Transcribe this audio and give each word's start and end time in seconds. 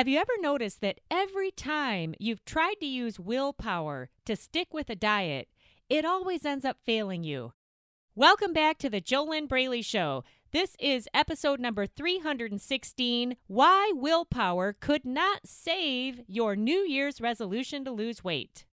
Have 0.00 0.08
you 0.08 0.18
ever 0.18 0.32
noticed 0.40 0.80
that 0.80 1.00
every 1.10 1.50
time 1.50 2.14
you've 2.18 2.42
tried 2.46 2.76
to 2.80 2.86
use 2.86 3.20
willpower 3.20 4.08
to 4.24 4.34
stick 4.34 4.72
with 4.72 4.88
a 4.88 4.96
diet, 4.96 5.46
it 5.90 6.06
always 6.06 6.46
ends 6.46 6.64
up 6.64 6.78
failing 6.86 7.22
you? 7.22 7.52
Welcome 8.14 8.54
back 8.54 8.78
to 8.78 8.88
the 8.88 9.02
JoLynn 9.02 9.46
Braley 9.46 9.82
Show. 9.82 10.24
This 10.52 10.74
is 10.80 11.06
episode 11.12 11.60
number 11.60 11.86
316 11.86 13.36
Why 13.46 13.92
Willpower 13.94 14.72
Could 14.72 15.04
Not 15.04 15.40
Save 15.44 16.22
Your 16.26 16.56
New 16.56 16.80
Year's 16.80 17.20
Resolution 17.20 17.84
to 17.84 17.90
Lose 17.90 18.24
Weight. 18.24 18.64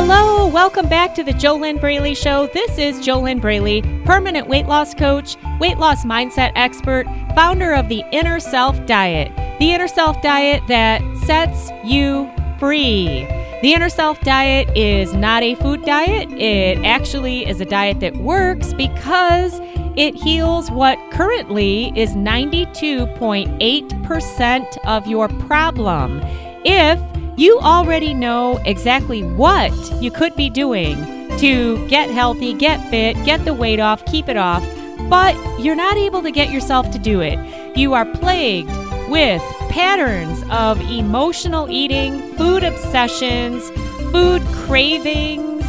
Hello, 0.00 0.46
welcome 0.46 0.88
back 0.88 1.12
to 1.16 1.24
the 1.24 1.32
JoLynn 1.32 1.80
Braley 1.80 2.14
Show. 2.14 2.46
This 2.54 2.78
is 2.78 3.00
JoLynn 3.00 3.40
Braley, 3.40 3.82
permanent 4.04 4.46
weight 4.46 4.66
loss 4.66 4.94
coach, 4.94 5.36
weight 5.58 5.78
loss 5.78 6.04
mindset 6.04 6.52
expert, 6.54 7.04
founder 7.34 7.74
of 7.74 7.88
the 7.88 8.04
Inner 8.12 8.38
Self 8.38 8.86
Diet, 8.86 9.32
the 9.58 9.72
Inner 9.72 9.88
Self 9.88 10.22
Diet 10.22 10.62
that 10.68 11.02
sets 11.26 11.72
you 11.84 12.30
free. 12.60 13.26
The 13.60 13.74
Inner 13.74 13.88
Self 13.88 14.20
Diet 14.20 14.68
is 14.76 15.14
not 15.14 15.42
a 15.42 15.56
food 15.56 15.84
diet. 15.84 16.30
It 16.30 16.78
actually 16.84 17.48
is 17.48 17.60
a 17.60 17.64
diet 17.64 17.98
that 17.98 18.16
works 18.18 18.72
because 18.74 19.58
it 19.96 20.14
heals 20.14 20.70
what 20.70 20.96
currently 21.10 21.92
is 21.96 22.10
92.8% 22.10 24.78
of 24.86 25.08
your 25.08 25.28
problem. 25.28 26.22
If 26.64 27.00
you 27.38 27.56
already 27.60 28.12
know 28.14 28.58
exactly 28.64 29.22
what 29.22 29.72
you 30.02 30.10
could 30.10 30.34
be 30.34 30.50
doing 30.50 30.96
to 31.38 31.86
get 31.86 32.10
healthy, 32.10 32.52
get 32.52 32.78
fit, 32.90 33.14
get 33.24 33.44
the 33.44 33.54
weight 33.54 33.78
off, 33.78 34.04
keep 34.06 34.28
it 34.28 34.36
off, 34.36 34.62
but 35.08 35.36
you're 35.60 35.76
not 35.76 35.96
able 35.96 36.20
to 36.20 36.32
get 36.32 36.50
yourself 36.50 36.90
to 36.90 36.98
do 36.98 37.20
it. 37.20 37.38
You 37.76 37.94
are 37.94 38.04
plagued 38.04 38.72
with 39.08 39.40
patterns 39.70 40.42
of 40.50 40.80
emotional 40.90 41.70
eating, 41.70 42.20
food 42.36 42.64
obsessions, 42.64 43.70
food 44.10 44.42
cravings, 44.64 45.64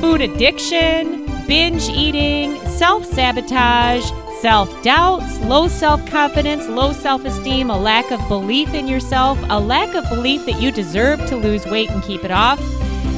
food 0.00 0.22
addiction, 0.22 1.26
binge 1.46 1.86
eating, 1.90 2.56
self 2.66 3.04
sabotage, 3.04 4.10
self 4.40 4.82
doubts, 4.82 5.38
low 5.40 5.68
self 5.68 6.04
confidence, 6.06 6.66
low 6.68 6.92
self 6.92 7.24
esteem, 7.24 7.70
a 7.70 7.78
lack 7.78 8.10
of 8.10 8.26
belief 8.28 8.72
in 8.72 8.88
yourself, 8.88 9.38
a 9.50 9.60
lack 9.60 9.94
of 9.94 10.08
belief 10.08 10.46
that 10.46 10.60
you 10.60 10.72
deserve 10.72 11.24
to 11.26 11.36
lose 11.36 11.66
weight 11.66 11.90
and 11.90 12.02
keep 12.02 12.24
it 12.24 12.30
off. 12.30 12.58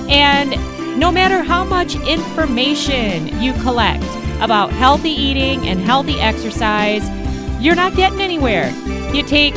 And 0.09 0.51
no 0.99 1.13
matter 1.13 1.43
how 1.43 1.65
much 1.65 1.95
information 2.07 3.41
you 3.41 3.53
collect 3.55 4.05
about 4.41 4.71
healthy 4.73 5.11
eating 5.11 5.69
and 5.69 5.81
healthy 5.81 6.19
exercise, 6.21 7.09
you're 7.63 7.77
not 7.77 7.95
getting 7.95 8.21
anywhere. 8.21 8.71
You 9.15 9.23
take 9.23 9.55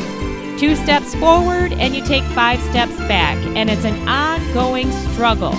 two 0.59 0.75
steps 0.75 1.15
forward 1.15 1.73
and 1.73 1.95
you 1.95 2.05
take 2.05 2.23
five 2.23 2.61
steps 2.61 2.95
back, 3.07 3.37
and 3.55 3.69
it's 3.69 3.85
an 3.85 4.07
ongoing 4.07 4.91
struggle. 5.11 5.55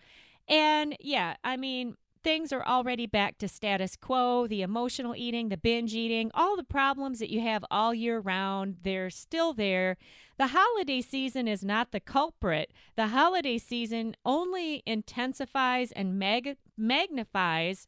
And 0.46 0.96
yeah, 1.00 1.34
I 1.42 1.56
mean, 1.56 1.96
things 2.24 2.52
are 2.52 2.64
already 2.64 3.06
back 3.06 3.38
to 3.38 3.46
status 3.46 3.96
quo. 3.96 4.46
The 4.48 4.62
emotional 4.62 5.14
eating, 5.14 5.50
the 5.50 5.56
binge 5.56 5.94
eating, 5.94 6.30
all 6.34 6.56
the 6.56 6.64
problems 6.64 7.18
that 7.18 7.30
you 7.30 7.42
have 7.42 7.64
all 7.70 7.94
year 7.94 8.18
round, 8.18 8.78
they're 8.82 9.10
still 9.10 9.52
there. 9.52 9.96
The 10.38 10.48
holiday 10.48 11.02
season 11.02 11.46
is 11.46 11.62
not 11.62 11.92
the 11.92 12.00
culprit. 12.00 12.72
The 12.96 13.08
holiday 13.08 13.58
season 13.58 14.16
only 14.24 14.82
intensifies 14.86 15.92
and 15.92 16.18
mag- 16.18 16.56
magnifies 16.76 17.86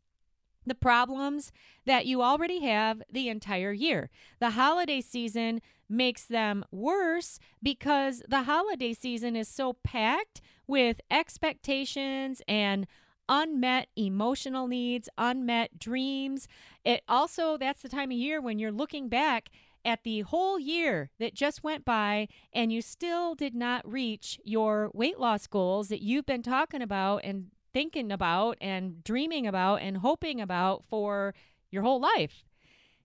the 0.67 0.75
problems 0.75 1.53
that 1.87 2.07
you 2.07 2.23
already 2.23 2.61
have 2.61 3.03
the 3.11 3.29
entire 3.29 3.73
year. 3.73 4.11
The 4.41 4.51
holiday 4.51 5.01
season 5.01 5.63
makes 5.89 6.25
them 6.25 6.65
worse 6.71 7.39
because 7.63 8.23
the 8.29 8.43
holiday 8.43 8.93
season 8.93 9.37
is 9.37 9.49
so 9.49 9.75
packed 9.85 10.43
with 10.67 11.01
expectations 11.11 12.43
and 12.49 12.87
unmet 13.29 13.89
emotional 13.97 14.69
needs, 14.69 15.09
unmet 15.19 15.79
dreams. 15.79 16.49
It 16.85 17.03
also, 17.09 17.57
that's 17.57 17.83
the 17.83 17.89
time 17.89 18.11
of 18.11 18.17
year 18.17 18.41
when 18.41 18.59
you're 18.59 18.73
looking 18.73 19.09
back 19.09 19.51
at 19.85 20.03
the 20.03 20.21
whole 20.23 20.59
year 20.59 21.11
that 21.19 21.35
just 21.35 21.63
went 21.63 21.85
by 21.85 22.27
and 22.53 22.73
you 22.73 22.83
still 22.83 23.35
did 23.35 23.55
not 23.55 23.89
reach 23.91 24.41
your 24.45 24.91
weight 24.93 25.19
loss 25.19 25.47
goals 25.47 25.89
that 25.89 26.03
you've 26.03 26.27
been 26.27 26.43
talking 26.43 26.83
about 26.83 27.21
and 27.23 27.47
thinking 27.73 28.11
about 28.11 28.59
and 28.61 29.05
dreaming 29.05 29.47
about 29.47 29.77
and 29.83 29.99
hoping 29.99 30.41
about 30.41 30.85
for 30.85 31.35
your 31.71 31.83
whole 31.83 32.01
life. 32.01 32.45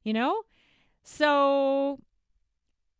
You 0.03 0.13
know? 0.13 0.43
So 1.03 1.99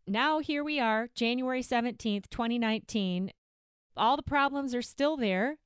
now 0.06 0.40
here 0.40 0.64
we 0.64 0.80
are, 0.80 1.10
January 1.16 1.64
17th, 1.64 2.30
2019. 2.30 3.32
All 3.98 4.16
the 4.16 4.24
problems 4.24 4.76
are 4.76 4.82
still 4.82 5.18
there 5.18 5.58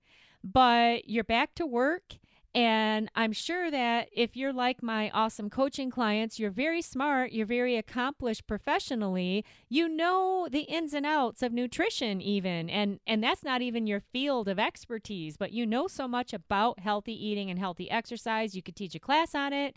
but 0.46 1.10
you're 1.10 1.26
back 1.26 1.56
to 1.56 1.66
work 1.66 2.18
And 2.58 3.12
I'm 3.16 3.34
sure 3.34 3.70
that 3.70 4.08
if 4.14 4.38
you're 4.38 4.54
like 4.54 4.82
my 4.82 5.10
awesome 5.10 5.50
coaching 5.50 5.90
clients, 5.92 6.40
you're 6.40 6.52
very 6.52 6.82
smart, 6.82 7.34
you're 7.34 7.46
very 7.46 7.76
accomplished 7.76 8.48
professionally, 8.48 9.44
you 9.68 9.90
know 9.90 10.48
the 10.50 10.62
ins 10.62 10.94
and 10.94 11.06
outs 11.06 11.44
of 11.44 11.52
nutrition 11.52 12.22
even. 12.22 12.70
And 12.70 13.02
and 13.06 13.22
that's 13.22 13.44
not 13.44 13.62
even 13.62 13.88
your 13.88 14.00
field 14.00 14.48
of 14.48 14.58
expertise, 14.58 15.36
but 15.36 15.52
you 15.52 15.66
know 15.66 15.88
so 15.88 16.08
much 16.08 16.34
about 16.34 16.80
healthy 16.80 17.14
eating 17.14 17.50
and 17.50 17.60
healthy 17.60 17.92
exercise, 17.92 18.56
you 18.56 18.64
could 18.64 18.78
teach 18.78 18.96
a 18.96 19.00
class 19.02 19.36
on 19.36 19.52
it. 19.52 19.76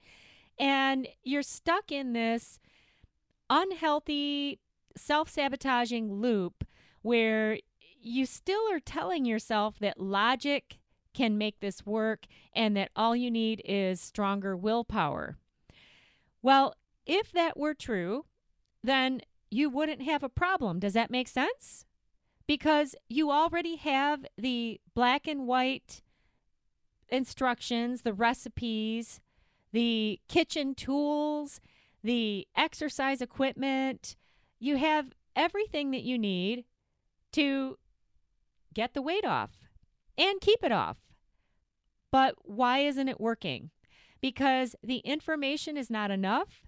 And 0.56 1.08
you're 1.24 1.42
stuck 1.42 1.90
in 1.90 2.12
this 2.12 2.60
unhealthy 3.50 4.60
self-sabotaging 4.96 6.12
loop 6.12 6.64
where 7.02 7.58
you 8.00 8.26
still 8.26 8.70
are 8.70 8.80
telling 8.80 9.24
yourself 9.24 9.78
that 9.78 10.00
logic 10.00 10.78
can 11.14 11.36
make 11.38 11.60
this 11.60 11.84
work 11.84 12.26
and 12.54 12.76
that 12.76 12.90
all 12.94 13.16
you 13.16 13.30
need 13.30 13.60
is 13.64 14.00
stronger 14.00 14.56
willpower. 14.56 15.36
Well, 16.42 16.74
if 17.06 17.32
that 17.32 17.58
were 17.58 17.74
true, 17.74 18.26
then 18.84 19.22
you 19.50 19.68
wouldn't 19.70 20.02
have 20.02 20.22
a 20.22 20.28
problem. 20.28 20.78
Does 20.78 20.92
that 20.92 21.10
make 21.10 21.28
sense? 21.28 21.86
Because 22.46 22.94
you 23.08 23.30
already 23.30 23.76
have 23.76 24.24
the 24.36 24.80
black 24.94 25.26
and 25.26 25.46
white 25.46 26.02
instructions, 27.08 28.02
the 28.02 28.12
recipes, 28.12 29.20
the 29.72 30.20
kitchen 30.28 30.74
tools, 30.74 31.60
the 32.02 32.46
exercise 32.56 33.20
equipment. 33.20 34.16
You 34.58 34.76
have 34.76 35.12
everything 35.34 35.90
that 35.90 36.02
you 36.02 36.18
need 36.18 36.64
to 37.32 37.76
get 38.78 38.94
the 38.94 39.02
weight 39.02 39.24
off 39.24 39.50
and 40.16 40.40
keep 40.40 40.62
it 40.62 40.70
off. 40.70 40.98
But 42.12 42.36
why 42.42 42.78
isn't 42.78 43.08
it 43.08 43.20
working? 43.20 43.70
Because 44.20 44.76
the 44.84 44.98
information 44.98 45.76
is 45.76 45.90
not 45.90 46.12
enough. 46.12 46.62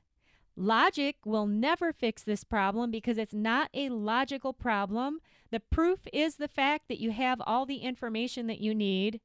Logic 0.57 1.15
will 1.25 1.47
never 1.47 1.93
fix 1.93 2.25
this 2.25 2.43
problem 2.43 2.91
because 2.91 3.17
it's 3.17 3.33
not 3.33 3.71
a 3.73 3.91
logical 3.91 4.53
problem. 4.53 5.21
The 5.53 5.61
proof 5.61 6.01
is 6.13 6.35
the 6.35 6.49
fact 6.49 6.89
that 6.89 6.99
you 7.01 7.13
have 7.13 7.41
all 7.47 7.65
the 7.65 7.77
information 7.77 8.49
that 8.49 8.61
you 8.61 8.75
need 8.75 9.21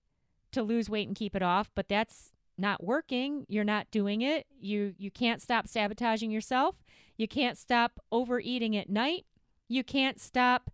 to 0.51 0.61
lose 0.61 0.87
weight 0.87 1.07
and 1.07 1.17
keep 1.17 1.35
it 1.35 1.41
off, 1.41 1.71
but 1.73 1.89
that's 1.89 2.31
not 2.55 2.83
working. 2.83 3.47
You're 3.49 3.63
not 3.63 3.89
doing 3.89 4.21
it. 4.21 4.45
You 4.59 4.93
you 4.99 5.09
can't 5.09 5.41
stop 5.41 5.67
sabotaging 5.67 6.29
yourself. 6.29 6.75
You 7.17 7.27
can't 7.27 7.57
stop 7.57 7.99
overeating 8.11 8.77
at 8.77 8.89
night. 8.89 9.25
You 9.67 9.83
can't 9.83 10.21
stop 10.21 10.69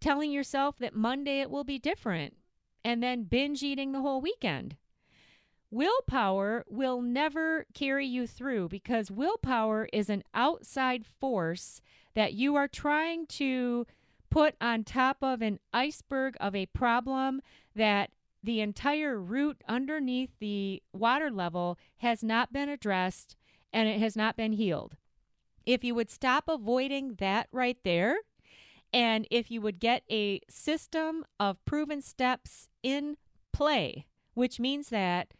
telling 0.00 0.30
yourself 0.30 0.78
that 0.78 0.94
Monday 0.94 1.40
it 1.40 1.50
will 1.50 1.64
be 1.64 1.78
different 1.78 2.34
and 2.84 3.02
then 3.02 3.24
binge 3.24 3.62
eating 3.62 3.92
the 3.92 4.00
whole 4.00 4.20
weekend. 4.20 4.76
Willpower 5.70 6.64
will 6.68 7.02
never 7.02 7.66
carry 7.74 8.06
you 8.06 8.26
through 8.26 8.68
because 8.68 9.10
willpower 9.10 9.88
is 9.92 10.08
an 10.08 10.22
outside 10.32 11.04
force 11.04 11.80
that 12.14 12.34
you 12.34 12.54
are 12.54 12.68
trying 12.68 13.26
to 13.26 13.86
put 14.30 14.54
on 14.60 14.84
top 14.84 15.18
of 15.22 15.42
an 15.42 15.58
iceberg 15.72 16.36
of 16.40 16.54
a 16.54 16.66
problem 16.66 17.42
that 17.74 18.10
the 18.42 18.60
entire 18.60 19.20
root 19.20 19.62
underneath 19.68 20.30
the 20.38 20.82
water 20.92 21.30
level 21.30 21.78
has 21.98 22.22
not 22.22 22.52
been 22.52 22.68
addressed 22.68 23.36
and 23.72 23.88
it 23.88 23.98
has 23.98 24.16
not 24.16 24.36
been 24.36 24.52
healed. 24.52 24.96
If 25.64 25.82
you 25.82 25.94
would 25.96 26.10
stop 26.10 26.44
avoiding 26.48 27.14
that 27.14 27.48
right 27.50 27.78
there, 27.82 28.18
and 28.96 29.26
if 29.30 29.50
you 29.50 29.60
would 29.60 29.78
get 29.78 30.04
a 30.10 30.40
system 30.48 31.22
of 31.38 31.62
proven 31.66 32.00
steps 32.00 32.66
in 32.82 33.18
play, 33.52 34.06
which 34.32 34.58
means 34.58 34.88
that 34.88 35.34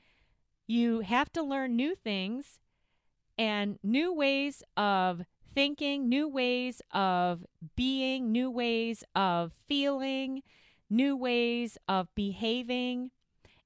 you 0.67 1.01
have 1.01 1.33
to 1.33 1.43
learn 1.43 1.75
new 1.75 1.95
things 1.95 2.61
and 3.39 3.79
new 3.83 4.13
ways 4.13 4.63
of 4.77 5.23
thinking, 5.55 6.07
new 6.07 6.29
ways 6.29 6.83
of 6.93 7.47
being, 7.77 8.31
new 8.31 8.51
ways 8.51 9.03
of 9.15 9.53
feeling, 9.67 10.43
new 10.91 11.17
ways 11.17 11.79
of 11.89 12.15
behaving. 12.15 13.11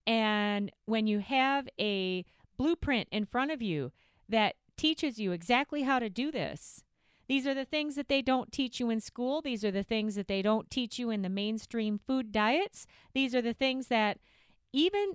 And 0.07 0.71
when 0.87 1.09
you 1.09 1.19
have 1.19 1.69
a 1.81 2.25
blueprint 2.57 3.09
in 3.11 3.27
front 3.27 3.51
of 3.51 3.61
you 3.61 3.91
that 4.29 4.55
teaches 4.77 5.19
you 5.19 5.33
exactly 5.33 5.83
how 5.83 5.99
to 5.99 6.09
do 6.09 6.31
this, 6.31 6.85
these 7.31 7.47
are 7.47 7.55
the 7.55 7.65
things 7.65 7.95
that 7.95 8.09
they 8.09 8.23
don't 8.23 8.51
teach 8.51 8.81
you 8.81 8.91
in 8.91 9.01
school. 9.01 9.41
These 9.41 9.65
are 9.65 9.71
the 9.71 9.85
things 9.85 10.17
that 10.17 10.27
they 10.27 10.43
don't 10.43 10.69
teach 10.69 10.99
you 10.99 11.11
in 11.11 11.23
the 11.23 11.29
mainstream 11.29 12.01
food 12.05 12.33
diets. 12.33 12.89
These 13.15 13.37
are 13.37 13.41
the 13.41 13.55
things 13.55 13.87
that, 13.87 14.19
even 14.73 15.13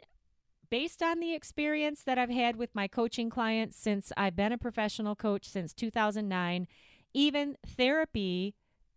based 0.69 1.03
on 1.03 1.19
the 1.19 1.35
experience 1.35 2.03
that 2.03 2.17
I've 2.17 2.29
had 2.29 2.55
with 2.55 2.73
my 2.73 2.87
coaching 2.87 3.29
clients 3.29 3.75
since 3.75 4.13
I've 4.15 4.33
been 4.33 4.53
a 4.53 4.57
professional 4.57 5.17
coach 5.17 5.43
since 5.43 5.73
2009, 5.73 6.67
even 7.13 7.57
therapy 7.67 8.55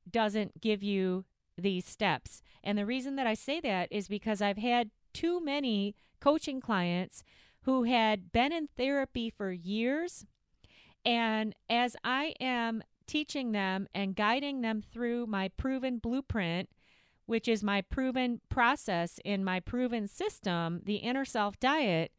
doesn't 0.08 0.60
give 0.60 0.84
you 0.84 1.24
these 1.56 1.86
steps. 1.86 2.40
And 2.62 2.78
the 2.78 2.86
reason 2.86 3.16
that 3.16 3.26
I 3.26 3.34
say 3.34 3.58
that 3.62 3.88
is 3.90 4.06
because 4.06 4.40
I've 4.40 4.58
had 4.58 4.90
too 5.12 5.40
many 5.40 5.96
coaching 6.20 6.60
clients 6.60 7.24
who 7.62 7.82
had 7.82 8.30
been 8.30 8.52
in 8.52 8.68
therapy 8.76 9.28
for 9.28 9.50
years. 9.50 10.24
And 11.04 11.56
as 11.68 11.96
I 12.04 12.34
am 12.38 12.84
teaching 13.08 13.52
them 13.52 13.88
and 13.94 14.14
guiding 14.14 14.60
them 14.60 14.82
through 14.82 15.26
my 15.26 15.48
proven 15.48 15.98
blueprint, 15.98 16.68
which 17.26 17.48
is 17.48 17.64
my 17.64 17.80
proven 17.80 18.40
process 18.48 19.18
in 19.24 19.44
my 19.44 19.58
proven 19.58 20.06
system, 20.06 20.82
the 20.84 20.96
inner 20.96 21.24
self 21.24 21.58
diet, 21.58 22.12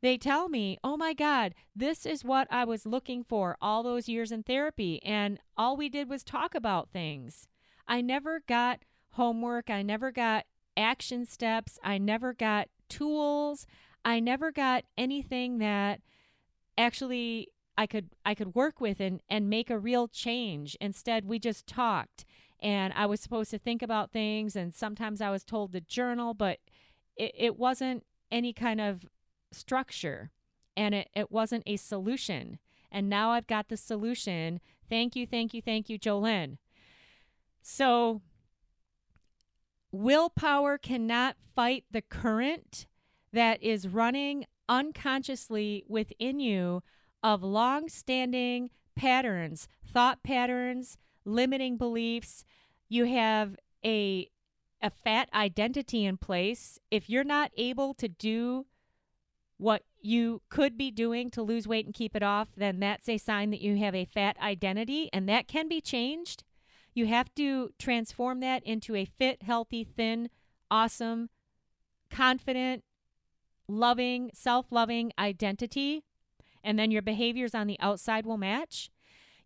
they 0.00 0.16
tell 0.16 0.48
me, 0.48 0.78
oh 0.84 0.96
my 0.96 1.12
God, 1.12 1.54
this 1.74 2.06
is 2.06 2.24
what 2.24 2.46
I 2.50 2.64
was 2.64 2.86
looking 2.86 3.24
for 3.24 3.56
all 3.60 3.82
those 3.82 4.08
years 4.08 4.30
in 4.30 4.44
therapy. 4.44 5.02
And 5.04 5.40
all 5.56 5.76
we 5.76 5.88
did 5.88 6.08
was 6.08 6.22
talk 6.22 6.54
about 6.54 6.90
things. 6.90 7.48
I 7.86 8.00
never 8.00 8.40
got 8.46 8.80
homework. 9.12 9.70
I 9.70 9.82
never 9.82 10.12
got 10.12 10.46
action 10.76 11.26
steps. 11.26 11.78
I 11.82 11.98
never 11.98 12.32
got 12.32 12.68
tools. 12.88 13.66
I 14.04 14.20
never 14.20 14.52
got 14.52 14.84
anything 14.96 15.58
that 15.58 16.00
actually 16.76 17.48
I 17.78 17.86
could 17.86 18.08
I 18.26 18.34
could 18.34 18.56
work 18.56 18.80
with 18.80 18.98
and 18.98 19.20
and 19.30 19.48
make 19.48 19.70
a 19.70 19.78
real 19.78 20.08
change. 20.08 20.76
Instead, 20.80 21.24
we 21.24 21.38
just 21.38 21.66
talked 21.68 22.24
and 22.60 22.92
I 22.96 23.06
was 23.06 23.20
supposed 23.20 23.52
to 23.52 23.58
think 23.58 23.82
about 23.82 24.10
things 24.10 24.56
and 24.56 24.74
sometimes 24.74 25.20
I 25.20 25.30
was 25.30 25.44
told 25.44 25.72
to 25.72 25.80
journal, 25.80 26.34
but 26.34 26.58
it, 27.16 27.32
it 27.36 27.56
wasn't 27.56 28.04
any 28.32 28.52
kind 28.52 28.80
of 28.80 29.06
structure 29.52 30.32
and 30.76 30.92
it, 30.92 31.08
it 31.14 31.30
wasn't 31.30 31.62
a 31.66 31.76
solution. 31.76 32.58
And 32.90 33.08
now 33.08 33.30
I've 33.30 33.46
got 33.46 33.68
the 33.68 33.76
solution. 33.76 34.60
Thank 34.90 35.14
you, 35.14 35.24
thank 35.24 35.54
you, 35.54 35.62
thank 35.62 35.88
you, 35.88 36.00
JoLynn. 36.00 36.58
So 37.62 38.22
willpower 39.92 40.78
cannot 40.78 41.36
fight 41.54 41.84
the 41.92 42.02
current 42.02 42.88
that 43.32 43.62
is 43.62 43.86
running 43.86 44.46
unconsciously 44.68 45.84
within 45.86 46.40
you 46.40 46.82
of 47.22 47.42
long 47.42 47.88
standing 47.88 48.70
patterns, 48.96 49.68
thought 49.86 50.22
patterns, 50.22 50.96
limiting 51.24 51.76
beliefs. 51.76 52.44
You 52.88 53.04
have 53.04 53.56
a, 53.84 54.28
a 54.82 54.90
fat 54.90 55.28
identity 55.34 56.04
in 56.04 56.16
place. 56.16 56.78
If 56.90 57.08
you're 57.08 57.24
not 57.24 57.50
able 57.56 57.94
to 57.94 58.08
do 58.08 58.66
what 59.56 59.82
you 60.00 60.42
could 60.48 60.78
be 60.78 60.90
doing 60.90 61.30
to 61.30 61.42
lose 61.42 61.66
weight 61.66 61.84
and 61.84 61.94
keep 61.94 62.14
it 62.14 62.22
off, 62.22 62.48
then 62.56 62.80
that's 62.80 63.08
a 63.08 63.18
sign 63.18 63.50
that 63.50 63.60
you 63.60 63.76
have 63.76 63.94
a 63.94 64.04
fat 64.04 64.36
identity, 64.40 65.10
and 65.12 65.28
that 65.28 65.48
can 65.48 65.68
be 65.68 65.80
changed. 65.80 66.44
You 66.94 67.06
have 67.06 67.34
to 67.34 67.70
transform 67.78 68.40
that 68.40 68.62
into 68.64 68.94
a 68.94 69.04
fit, 69.04 69.42
healthy, 69.42 69.84
thin, 69.84 70.30
awesome, 70.70 71.28
confident, 72.10 72.84
loving, 73.66 74.30
self 74.32 74.66
loving 74.70 75.12
identity 75.18 76.04
and 76.62 76.78
then 76.78 76.90
your 76.90 77.02
behaviors 77.02 77.54
on 77.54 77.66
the 77.66 77.78
outside 77.80 78.26
will 78.26 78.38
match. 78.38 78.90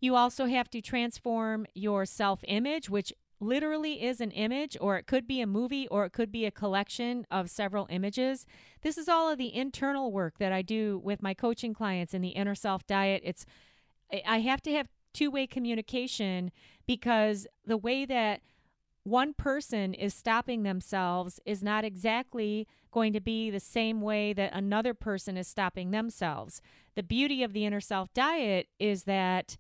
You 0.01 0.17
also 0.17 0.47
have 0.47 0.69
to 0.71 0.81
transform 0.81 1.67
your 1.75 2.05
self 2.05 2.41
image, 2.49 2.91
which 2.91 3.13
literally 3.43 4.03
is 4.03 4.21
an 4.21 4.31
image, 4.31 4.77
or 4.81 4.97
it 4.97 5.07
could 5.07 5.27
be 5.27 5.41
a 5.41 5.47
movie, 5.47 5.89
or 5.89 6.05
it 6.05 6.13
could 6.13 6.31
be 6.31 6.47
a 6.47 6.51
collection 6.51 7.27
of 7.31 7.51
several 7.51 7.87
images. 7.91 8.47
This 8.83 8.97
is 8.97 9.09
all 9.09 9.29
of 9.31 9.39
the 9.39 9.55
internal 9.55 10.13
work 10.13 10.39
that 10.39 10.53
I 10.53 10.63
do 10.63 11.01
with 11.05 11.23
my 11.23 11.35
coaching 11.35 11.75
clients 11.75 12.15
in 12.15 12.23
the 12.23 12.31
inner 12.31 12.55
self 12.55 12.87
diet. 12.87 13.23
It's 13.25 13.45
I 14.27 14.41
have 14.41 14.63
to 14.63 14.73
have 14.73 14.89
two 15.13 15.31
way 15.31 15.47
communication 15.47 16.51
because 16.87 17.47
the 17.67 17.77
way 17.77 18.05
that 18.05 18.41
one 19.05 19.35
person 19.35 19.95
is 19.95 20.15
stopping 20.15 20.63
themselves 20.63 21.41
is 21.45 21.63
not 21.63 21.85
exactly 21.85 22.67
going 22.93 23.13
to 23.13 23.21
be 23.21 23.51
the 23.51 23.61
same 23.61 24.01
way 24.01 24.33
that 24.33 24.55
another 24.55 24.95
person 24.95 25.37
is 25.37 25.49
stopping 25.49 25.91
themselves. 25.91 26.61
The 26.95 27.03
beauty 27.03 27.43
of 27.43 27.53
the 27.53 27.65
inner 27.65 27.81
self 27.81 28.13
diet 28.15 28.69
is 28.79 29.05
that 29.05 29.57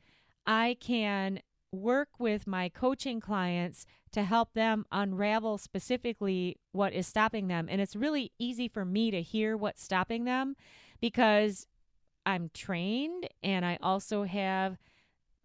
I 0.46 0.76
can 0.80 1.40
work 1.72 2.08
with 2.18 2.46
my 2.46 2.68
coaching 2.68 3.18
clients 3.18 3.86
to 4.12 4.22
help 4.22 4.52
them 4.52 4.84
unravel 4.92 5.56
specifically 5.56 6.56
what 6.72 6.92
is 6.92 7.06
stopping 7.06 7.48
them. 7.48 7.66
And 7.70 7.80
it's 7.80 7.96
really 7.96 8.32
easy 8.38 8.68
for 8.68 8.84
me 8.84 9.10
to 9.10 9.22
hear 9.22 9.56
what's 9.56 9.82
stopping 9.82 10.24
them 10.24 10.54
because 11.00 11.66
I'm 12.26 12.50
trained 12.52 13.28
and 13.42 13.64
I 13.64 13.78
also 13.82 14.24
have, 14.24 14.76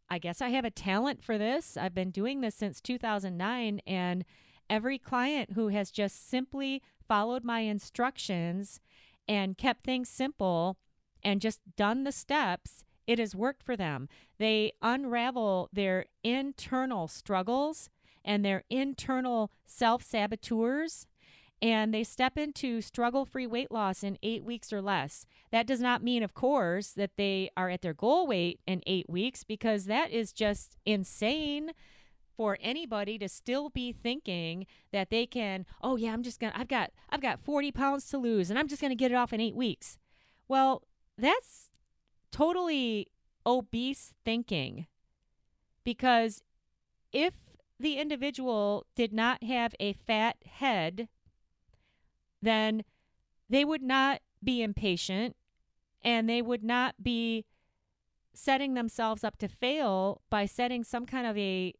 I 0.10 0.20
guess 0.20 0.42
I 0.42 0.50
have 0.50 0.66
a 0.66 0.70
talent 0.70 1.24
for 1.24 1.38
this. 1.38 1.78
I've 1.78 1.94
been 1.94 2.12
doing 2.12 2.42
this 2.42 2.56
since 2.56 2.82
2009. 2.82 3.82
And 3.86 4.26
every 4.70 4.98
client 4.98 5.52
who 5.54 5.70
has 5.70 5.92
just 5.92 6.30
simply 6.30 6.82
followed 7.08 7.44
my 7.44 7.62
instructions 7.62 8.80
and 9.28 9.58
kept 9.58 9.84
things 9.84 10.10
simple 10.10 10.78
and 11.24 11.42
just 11.42 11.60
done 11.76 12.04
the 12.04 12.12
steps 12.12 12.84
it 13.06 13.20
has 13.20 13.34
worked 13.34 13.64
for 13.64 13.78
them. 13.78 14.10
They 14.38 14.74
unravel 14.82 15.70
their 15.72 16.06
internal 16.24 17.08
struggles 17.08 17.90
and 18.24 18.44
their 18.44 18.66
internal 18.70 19.50
self 19.66 20.04
saboteurs 20.04 21.08
and 21.62 21.94
they 21.94 22.04
step 22.04 22.38
into 22.38 22.82
struggle 22.82 23.26
free 23.26 23.48
weight 23.48 23.72
loss 23.72 24.04
in 24.04 24.18
eight 24.22 24.44
weeks 24.44 24.72
or 24.72 24.82
less. 24.82 25.26
That 25.52 25.66
does 25.68 25.80
not 25.80 26.04
mean, 26.04 26.24
of 26.24 26.34
course, 26.34 26.90
that 26.92 27.18
they 27.18 27.50
are 27.58 27.70
at 27.70 27.82
their 27.82 27.94
goal 27.94 28.28
weight 28.28 28.60
in 28.68 28.82
eight 28.86 29.10
weeks 29.10 29.44
because 29.44 29.86
that 29.86 30.12
is 30.12 30.32
just 30.32 30.78
insane 30.86 31.72
for 32.36 32.58
anybody 32.62 33.18
to 33.18 33.28
still 33.28 33.70
be 33.70 33.92
thinking 33.92 34.68
that 34.92 35.10
they 35.10 35.26
can 35.26 35.66
oh 35.82 35.96
yeah 35.96 36.14
i'm 36.14 36.22
just 36.22 36.40
gonna 36.40 36.54
i've 36.56 36.68
got 36.68 36.92
i've 37.10 37.20
got 37.20 37.44
40 37.44 37.72
pounds 37.72 38.08
to 38.10 38.20
lose 38.20 38.52
and 38.52 38.60
i'm 38.60 38.68
just 38.68 38.80
gonna 38.80 38.94
get 38.94 39.10
it 39.10 39.16
off 39.16 39.34
in 39.34 39.42
eight 39.42 39.56
weeks 39.56 39.98
well 40.48 40.84
that's 41.18 41.72
totally 42.32 43.08
obese 43.44 44.14
thinking 44.24 44.86
because 45.84 46.44
if 47.12 47.34
the 47.80 47.98
individual 47.98 48.86
did 48.96 49.14
not 49.14 49.44
have 49.44 49.74
a 49.80 49.94
fat 49.94 50.38
head, 50.46 51.08
then 52.41 52.84
they 53.50 53.65
would 53.65 53.82
not 53.82 54.22
be 54.44 54.62
impatient 54.62 55.36
and 56.03 56.29
they 56.29 56.41
would 56.41 56.63
not 56.63 56.96
be 57.01 57.46
setting 58.34 58.75
themselves 58.75 59.24
up 59.24 59.38
to 59.38 59.48
fail 59.48 60.22
by 60.29 60.46
setting 60.46 60.84
some 60.84 61.06
kind 61.06 61.25
of 61.25 61.36
a 61.38 61.74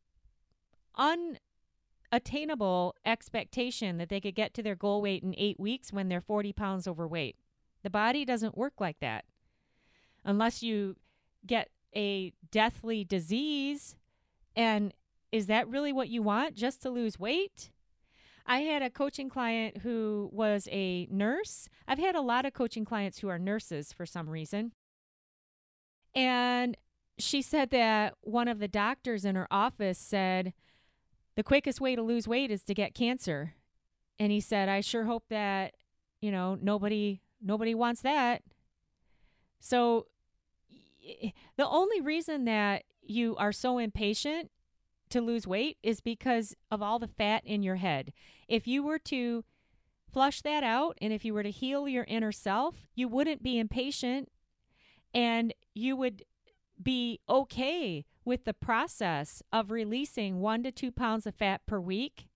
unattainable 2.11 2.95
expectation 3.05 3.97
that 3.97 4.09
they 4.09 4.19
could 4.19 4.33
get 4.35 4.53
to 4.55 4.63
their 4.63 4.75
goal 4.75 5.01
weight 5.01 5.21
in 5.21 5.35
8 5.37 5.59
weeks 5.59 5.93
when 5.93 6.09
they're 6.09 6.19
40 6.19 6.53
pounds 6.53 6.87
overweight. 6.87 7.35
The 7.83 7.89
body 7.89 8.25
doesn't 8.25 8.57
work 8.57 8.73
like 8.79 8.99
that 9.01 9.25
unless 10.25 10.63
you 10.63 10.95
get 11.45 11.69
a 11.95 12.33
deathly 12.51 13.03
disease. 13.03 13.95
And 14.55 14.93
is 15.31 15.45
that 15.45 15.67
really 15.67 15.93
what 15.93 16.09
you 16.09 16.23
want, 16.23 16.55
just 16.55 16.81
to 16.81 16.89
lose 16.89 17.19
weight? 17.19 17.71
I 18.47 18.59
had 18.59 18.81
a 18.81 18.89
coaching 18.89 19.29
client 19.29 19.79
who 19.79 20.29
was 20.31 20.69
a 20.71 21.05
nurse. 21.11 21.67
I've 21.87 21.99
had 21.99 22.15
a 22.15 22.21
lot 22.21 22.45
of 22.45 22.53
coaching 22.53 22.85
clients 22.85 23.19
who 23.19 23.27
are 23.27 23.37
nurses 23.37 23.91
for 23.91 24.05
some 24.05 24.29
reason. 24.29 24.71
And 26.15 26.77
she 27.19 27.41
said 27.41 27.71
that 27.71 28.15
one 28.21 28.47
of 28.47 28.59
the 28.59 28.67
doctors 28.69 29.25
in 29.25 29.35
her 29.35 29.47
office 29.51 29.97
said, 29.97 30.53
the 31.35 31.43
quickest 31.43 31.81
way 31.81 31.95
to 31.95 32.01
lose 32.01 32.27
weight 32.27 32.49
is 32.49 32.63
to 32.63 32.73
get 32.73 32.95
cancer. 32.95 33.53
And 34.17 34.31
he 34.31 34.39
said, 34.39 34.69
I 34.69 34.81
sure 34.81 35.03
hope 35.03 35.25
that, 35.29 35.75
you 36.21 36.31
know, 36.31 36.57
nobody 36.59 37.21
nobody 37.39 37.75
wants 37.75 38.01
that. 38.01 38.41
So 39.59 40.07
the 41.57 41.67
only 41.67 42.01
reason 42.01 42.45
that 42.45 42.83
you 43.03 43.35
are 43.35 43.51
so 43.51 43.77
impatient 43.77 44.49
to 45.09 45.21
lose 45.21 45.47
weight 45.47 45.77
is 45.83 46.01
because 46.01 46.55
of 46.71 46.81
all 46.81 46.99
the 46.99 47.07
fat 47.07 47.43
in 47.45 47.63
your 47.63 47.75
head. 47.75 48.13
If 48.47 48.67
you 48.67 48.83
were 48.83 48.99
to 48.99 49.43
flush 50.11 50.41
that 50.41 50.63
out 50.63 50.97
and 51.01 51.11
if 51.11 51.25
you 51.25 51.33
were 51.33 51.43
to 51.43 51.51
heal 51.51 51.87
your 51.87 52.05
inner 52.05 52.31
self, 52.31 52.87
you 52.95 53.07
wouldn't 53.07 53.43
be 53.43 53.59
impatient 53.59 54.29
and 55.13 55.53
you 55.73 55.95
would 55.95 56.23
be 56.81 57.19
okay 57.29 58.05
with 58.23 58.45
the 58.45 58.53
process 58.53 59.41
of 59.51 59.71
releasing 59.71 60.39
one 60.39 60.63
to 60.63 60.71
two 60.71 60.91
pounds 60.91 61.25
of 61.25 61.35
fat 61.35 61.61
per 61.65 61.79
week. 61.79 62.27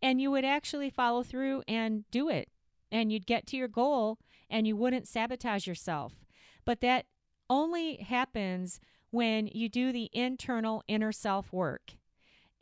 And 0.00 0.20
you 0.20 0.30
would 0.30 0.44
actually 0.44 0.90
follow 0.90 1.22
through 1.22 1.62
and 1.68 2.04
do 2.10 2.28
it. 2.28 2.48
And 2.90 3.12
you'd 3.12 3.26
get 3.26 3.46
to 3.48 3.56
your 3.56 3.68
goal 3.68 4.18
and 4.50 4.66
you 4.66 4.76
wouldn't 4.76 5.08
sabotage 5.08 5.66
yourself. 5.66 6.24
But 6.64 6.80
that 6.80 7.06
only 7.48 7.96
happens 7.96 8.80
when 9.10 9.48
you 9.48 9.68
do 9.68 9.92
the 9.92 10.10
internal 10.12 10.82
inner 10.88 11.12
self 11.12 11.52
work. 11.52 11.92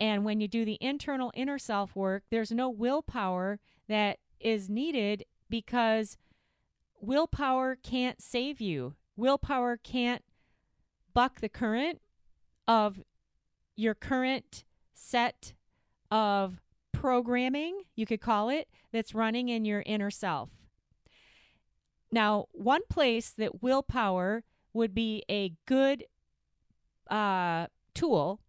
And 0.00 0.25
when 0.25 0.40
you 0.40 0.49
do 0.49 0.64
the 0.64 0.78
internal 0.80 1.30
inner 1.35 1.59
self 1.59 1.95
work, 1.95 2.25
there's 2.30 2.50
no 2.50 2.71
willpower 2.71 3.61
that 3.87 4.19
is 4.40 4.71
needed 4.71 5.26
because 5.50 6.16
willpower 7.00 7.76
can't 7.76 8.21
save 8.23 8.61
you. 8.61 8.95
Willpower 9.16 9.76
can't 9.76 10.25
buck 11.12 11.40
the 11.40 11.50
current 11.50 12.00
of 12.66 13.02
your 13.76 13.95
current 13.95 14.64
set 14.95 15.52
of 16.11 16.61
programming, 16.92 17.83
you 17.95 18.07
could 18.07 18.21
call 18.21 18.49
it, 18.49 18.69
that's 18.92 19.14
running 19.14 19.49
in 19.49 19.64
your 19.64 19.83
inner 19.87 20.11
self. 20.11 20.50
Now, 22.12 22.47
one 22.52 22.83
place 22.90 23.30
that 23.30 23.62
willpower 23.62 24.45
would 24.73 24.95
be 24.95 25.25
a 25.30 25.52
good 25.66 26.04
uh, 27.11 27.66
tool 27.95 28.40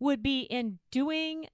would 0.00 0.22
be 0.22 0.40
in 0.42 0.78
doing 0.90 1.46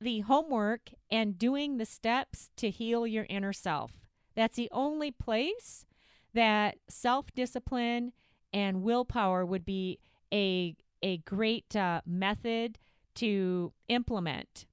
the 0.00 0.20
homework 0.20 0.90
and 1.10 1.38
doing 1.38 1.76
the 1.76 1.84
steps 1.84 2.50
to 2.56 2.70
heal 2.70 3.06
your 3.06 3.26
inner 3.28 3.52
self. 3.52 3.92
That's 4.34 4.56
the 4.56 4.70
only 4.70 5.10
place 5.10 5.84
that 6.32 6.76
self 6.88 7.26
discipline 7.34 8.12
and 8.52 8.82
willpower 8.82 9.44
would 9.44 9.66
be 9.66 9.98
a, 10.32 10.76
a 11.02 11.18
great 11.18 11.74
uh, 11.74 12.00
method 12.06 12.78
to 13.16 13.72
implement. 13.88 14.66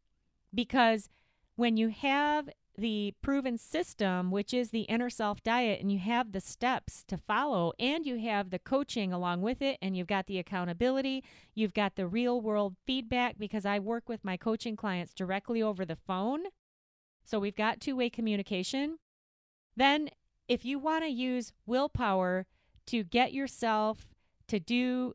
Because 0.53 1.10
when 1.55 1.77
you 1.77 1.89
have 1.89 2.50
the 2.77 3.13
proven 3.22 3.58
system, 3.58 4.32
which 4.32 4.53
is 4.53 4.70
the 4.70 4.82
inner 4.82 5.10
self 5.10 5.44
diet, 5.44 5.82
and 5.82 5.91
you 5.91 6.00
have 6.00 6.32
the 6.32 6.41
steps 6.41 7.03
to 7.08 7.17
follow, 7.17 7.74
and 7.79 8.05
you 8.05 8.20
have 8.20 8.50
the 8.50 8.60
coaching 8.60 9.13
along 9.13 9.41
with 9.41 9.62
it, 9.62 9.77
and 9.82 9.96
you've 9.96 10.08
got 10.08 10.27
the 10.27 10.39
accountability, 10.39 11.24
you've 11.53 11.74
got 11.74 11.96
the 11.96 12.08
real 12.08 12.41
world 12.41 12.75
feedback 12.86 13.38
because 13.38 13.65
I 13.65 13.79
work 13.79 14.10
with 14.10 14.24
my 14.24 14.38
coaching 14.38 14.75
clients 14.75 15.13
directly 15.13 15.62
over 15.62 15.86
the 15.86 15.96
phone. 15.96 16.44
So 17.24 17.39
we've 17.39 17.55
got 17.55 17.79
two 17.79 17.96
way 17.96 18.10
communication. 18.10 19.00
Then, 19.75 20.10
if 20.48 20.63
you 20.63 20.77
want 20.77 21.03
to 21.03 21.10
use 21.10 21.53
willpower 21.65 22.46
to 22.88 23.03
get 23.03 23.34
yourself 23.34 24.08
to 24.48 24.60
do 24.60 25.13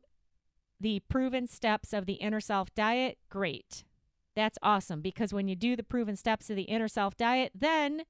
the 0.79 1.01
proven 1.07 1.47
steps 1.47 1.93
of 1.93 2.05
the 2.05 2.13
inner 2.13 2.41
self 2.41 2.73
diet, 2.75 3.17
great. 3.29 3.85
That's 4.41 4.57
awesome 4.63 5.01
because 5.01 5.31
when 5.31 5.47
you 5.47 5.55
do 5.55 5.75
the 5.75 5.83
proven 5.83 6.15
steps 6.15 6.49
of 6.49 6.55
the 6.55 6.63
inner 6.63 6.87
self 6.87 7.15
diet, 7.15 7.51
then 7.53 8.05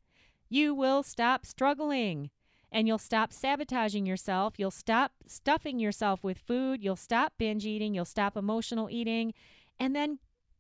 you 0.48 0.74
will 0.74 1.04
stop 1.04 1.46
struggling 1.46 2.30
and 2.72 2.88
you'll 2.88 3.00
stop 3.00 3.34
sabotaging 3.34 4.06
yourself. 4.06 4.54
You'll 4.58 4.72
stop 4.72 5.12
stuffing 5.28 5.78
yourself 5.78 6.24
with 6.24 6.38
food. 6.38 6.82
You'll 6.82 6.96
stop 6.96 7.34
binge 7.38 7.66
eating. 7.66 7.94
You'll 7.94 8.06
stop 8.06 8.38
emotional 8.38 8.90
eating. 8.90 9.34
And 9.78 9.94
then 9.94 10.20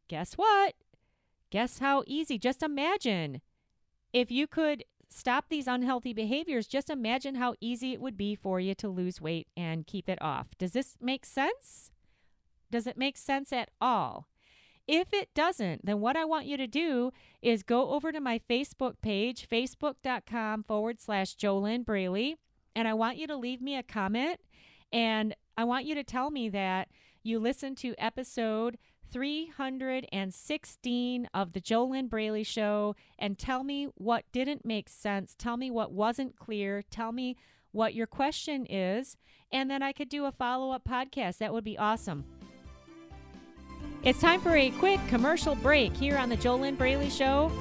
guess 0.10 0.34
what? 0.34 0.74
Guess 1.52 1.80
how 1.80 2.04
easy? 2.06 2.38
Just 2.38 2.62
imagine 2.62 3.40
if 4.12 4.30
you 4.30 4.48
could 4.48 4.84
stop 5.08 5.46
these 5.48 5.68
unhealthy 5.68 6.12
behaviors, 6.12 6.68
just 6.68 6.90
imagine 6.90 7.36
how 7.36 7.56
easy 7.62 7.94
it 7.94 8.02
would 8.02 8.18
be 8.18 8.36
for 8.36 8.60
you 8.60 8.76
to 8.76 8.90
lose 8.90 9.22
weight 9.22 9.48
and 9.56 9.88
keep 9.88 10.10
it 10.10 10.22
off. 10.22 10.48
Does 10.58 10.74
this 10.74 10.98
make 11.00 11.26
sense? 11.26 11.92
Does 12.70 12.88
it 12.88 12.98
make 12.98 13.16
sense 13.16 13.54
at 13.54 13.72
all? 13.80 14.28
If 14.88 15.14
it 15.14 15.30
doesn't, 15.34 15.86
then 15.86 16.02
what 16.02 16.18
I 16.18 16.26
want 16.26 16.48
you 16.48 16.58
to 16.58 16.68
do 16.68 17.12
is 17.42 17.64
go 17.64 17.92
over 17.92 18.12
to 18.12 18.20
my 18.20 18.42
Facebook 18.50 18.96
page, 19.02 19.48
facebook.com 19.50 20.64
forward 20.64 21.00
slash 21.00 21.36
Jolynn 21.36 21.86
Braley, 21.86 22.36
and 22.76 22.88
I 22.88 22.94
want 22.94 23.18
you 23.18 23.28
to 23.28 23.36
leave 23.36 23.62
me 23.62 23.78
a 23.78 23.84
comment 23.84 24.40
and 24.92 25.36
I 25.58 25.64
want 25.64 25.86
you 25.86 25.96
to 25.96 26.04
tell 26.04 26.32
me 26.32 26.50
that 26.50 26.90
you 27.24 27.40
listened 27.40 27.78
to 27.78 27.96
episode 27.98 28.78
316 29.12 31.30
of 31.34 31.54
the 31.54 31.62
Jolynn 31.62 32.10
Braley 32.10 32.44
Show 32.44 32.96
and 33.20 33.38
tell 33.38 33.64
me 33.64 33.90
what 33.96 34.26
didn't 34.32 34.66
make 34.66 34.90
sense. 34.90 35.36
Tell 35.38 35.58
me 35.58 35.70
what 35.70 35.92
wasn't 35.92 36.38
clear. 36.38 36.82
Tell 36.90 37.12
me 37.12 37.36
what 37.72 37.94
your 37.94 38.08
question 38.08 38.66
is. 38.66 39.18
And 39.52 39.70
then 39.70 39.84
I 39.84 39.92
could 39.92 40.10
do 40.10 40.26
a 40.26 40.32
follow 40.32 40.72
up 40.72 40.86
podcast. 40.86 41.38
That 41.40 41.54
would 41.54 41.66
be 41.66 41.78
awesome. 41.78 42.41
It's 44.04 44.20
time 44.20 44.42
for 44.42 44.56
a 44.56 44.72
quick 44.72 45.00
commercial 45.10 45.54
break 45.54 45.96
here 45.96 46.18
on 46.18 46.28
the 46.28 46.36
Jolynn 46.36 46.76
Braley 46.76 47.12
Show. 47.12 47.52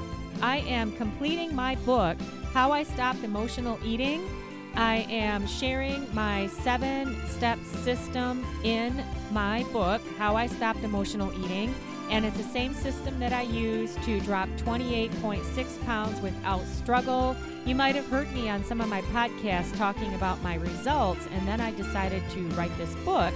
I 0.41 0.57
am 0.57 0.91
completing 0.93 1.55
my 1.55 1.75
book, 1.75 2.17
How 2.51 2.71
I 2.71 2.81
Stopped 2.81 3.23
Emotional 3.23 3.77
Eating. 3.85 4.27
I 4.73 5.05
am 5.07 5.45
sharing 5.45 6.11
my 6.15 6.47
seven 6.47 7.15
step 7.27 7.59
system 7.83 8.43
in 8.63 9.03
my 9.29 9.61
book, 9.71 10.01
How 10.17 10.35
I 10.35 10.47
Stopped 10.47 10.83
Emotional 10.83 11.31
Eating. 11.45 11.75
And 12.09 12.25
it's 12.25 12.37
the 12.37 12.43
same 12.43 12.73
system 12.73 13.19
that 13.19 13.33
I 13.33 13.43
use 13.43 13.95
to 14.05 14.19
drop 14.21 14.49
28.6 14.57 15.85
pounds 15.85 16.19
without 16.21 16.65
struggle. 16.65 17.35
You 17.67 17.75
might 17.75 17.93
have 17.93 18.07
heard 18.07 18.33
me 18.33 18.49
on 18.49 18.63
some 18.63 18.81
of 18.81 18.89
my 18.89 19.03
podcasts 19.13 19.77
talking 19.77 20.11
about 20.15 20.41
my 20.41 20.55
results, 20.55 21.27
and 21.33 21.47
then 21.47 21.61
I 21.61 21.69
decided 21.69 22.27
to 22.31 22.41
write 22.55 22.75
this 22.79 22.95
book. 23.05 23.31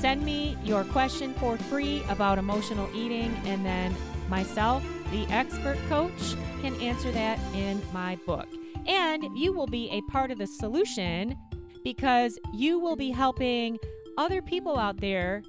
Send 0.00 0.24
me 0.24 0.56
your 0.64 0.82
question 0.84 1.34
for 1.34 1.58
free 1.58 2.02
about 2.08 2.38
emotional 2.38 2.88
eating, 2.94 3.36
and 3.44 3.66
then 3.66 3.94
myself, 4.30 4.82
the 5.10 5.26
expert 5.26 5.76
coach, 5.90 6.36
can 6.62 6.74
answer 6.80 7.12
that 7.12 7.38
in 7.54 7.82
my 7.92 8.16
book. 8.24 8.48
And 8.86 9.22
you 9.36 9.52
will 9.52 9.66
be 9.66 9.90
a 9.90 10.00
part 10.10 10.30
of 10.30 10.38
the 10.38 10.46
solution 10.46 11.36
because 11.84 12.38
you 12.54 12.78
will 12.78 12.96
be 12.96 13.10
helping 13.10 13.78
other 14.16 14.40
people 14.40 14.78
out 14.78 15.02
there 15.02 15.42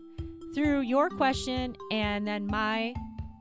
through 0.53 0.81
your 0.81 1.09
question 1.09 1.77
and 1.89 2.27
then 2.27 2.45
my 2.45 2.93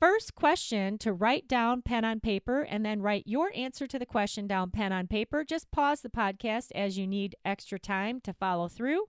first 0.01 0.35
question 0.35 0.99
to 0.99 1.13
write 1.13 1.49
down 1.49 1.83
pen 1.83 2.05
on 2.05 2.21
paper 2.21 2.63
and 2.63 2.85
then 2.85 3.03
write 3.03 3.25
your 3.27 3.51
answer 3.55 3.87
to 3.87 3.99
the 3.99 4.07
question 4.07 4.47
down 4.47 4.71
pen 4.71 4.93
on 4.93 5.07
paper. 5.07 5.45
Just 5.45 5.71
pause 5.71 6.01
the 6.01 6.09
podcast 6.09 6.69
as 6.75 6.97
you 6.99 7.07
need 7.07 7.37
extra 7.45 7.79
time 7.79 8.21
to 8.23 8.33
follow 8.33 8.69
through. 8.69 9.05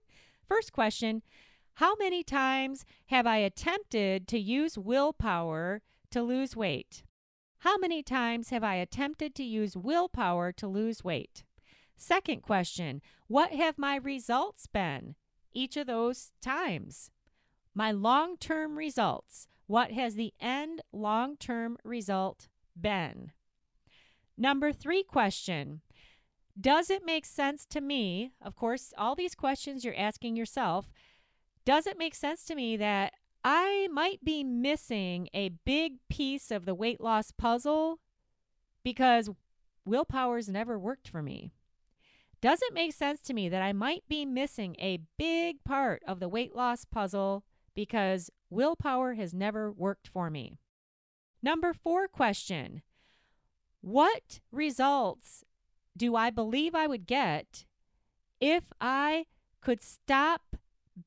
First 0.48 0.74
question 0.74 1.22
How 1.76 1.96
many 1.96 2.24
times 2.24 2.86
have 3.08 3.28
I 3.28 3.38
attempted 3.38 4.28
to 4.30 4.40
use 4.40 4.78
willpower 4.78 5.82
to 6.12 6.22
lose 6.22 6.56
weight? 6.56 7.04
How 7.60 7.78
many 7.78 8.02
times 8.02 8.50
have 8.50 8.64
I 8.64 8.76
attempted 8.76 9.36
to 9.36 9.44
use 9.44 9.76
willpower 9.76 10.52
to 10.54 10.68
lose 10.68 11.04
weight? 11.04 11.44
Second 11.98 12.42
question 12.42 13.02
What 13.28 13.52
have 13.52 13.78
my 13.78 13.96
results 13.98 14.66
been 14.66 15.16
each 15.54 15.78
of 15.78 15.88
those 15.88 16.32
times? 16.42 17.12
My 17.76 17.92
long 17.92 18.38
term 18.38 18.78
results. 18.78 19.48
What 19.70 19.92
has 19.92 20.16
the 20.16 20.34
end 20.40 20.82
long 20.92 21.38
term 21.38 21.78
result 21.84 22.48
been? 22.76 23.34
Number 24.36 24.74
three 24.74 25.04
question 25.04 25.82
Does 26.60 26.90
it 26.90 27.06
make 27.06 27.24
sense 27.24 27.68
to 27.68 27.80
me? 27.80 28.32
Of 28.42 28.56
course, 28.56 28.96
all 28.98 29.14
these 29.14 29.36
questions 29.36 29.86
you're 29.86 29.94
asking 29.96 30.36
yourself. 30.36 30.90
Does 31.66 31.86
it 31.86 32.00
make 32.00 32.16
sense 32.16 32.44
to 32.46 32.56
me 32.56 32.78
that 32.78 33.14
I 33.44 33.88
might 33.92 34.26
be 34.26 34.44
missing 34.44 35.30
a 35.36 35.50
big 35.50 35.98
piece 36.10 36.50
of 36.50 36.66
the 36.66 36.74
weight 36.74 37.00
loss 37.00 37.30
puzzle 37.30 38.00
because 38.84 39.30
willpower's 39.86 40.50
never 40.50 40.80
worked 40.80 41.08
for 41.08 41.22
me? 41.22 41.52
Does 42.42 42.64
it 42.64 42.74
make 42.74 42.94
sense 42.94 43.22
to 43.22 43.36
me 43.36 43.50
that 43.50 43.62
I 43.62 43.74
might 43.74 44.02
be 44.10 44.26
missing 44.26 44.76
a 44.80 45.02
big 45.20 45.64
part 45.64 46.02
of 46.08 46.20
the 46.20 46.28
weight 46.28 46.56
loss 46.56 46.86
puzzle 46.86 47.44
because 47.80 48.30
willpower 48.50 49.14
has 49.14 49.34
never 49.34 49.72
worked 49.72 50.06
for 50.06 50.30
me. 50.30 50.60
Number 51.42 51.72
four 51.72 52.10
question 52.10 52.82
What 53.80 54.42
results 54.52 55.46
do 55.96 56.14
I 56.14 56.30
believe 56.30 56.76
I 56.76 56.88
would 56.88 57.08
get 57.08 57.64
if 58.42 58.74
I 58.82 59.28
could 59.62 59.82
stop 59.82 60.58